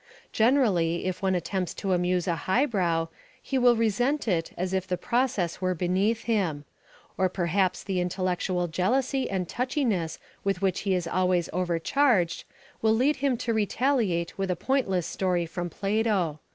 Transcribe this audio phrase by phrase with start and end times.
[0.31, 3.07] Generally, if one attempts to amuse a highbrow
[3.39, 6.65] he will resent it as if the process were beneath him;
[7.19, 12.45] or perhaps the intellectual jealousy and touchiness with which he is always overcharged
[12.81, 16.39] will lead him to retaliate with a pointless story from Plato.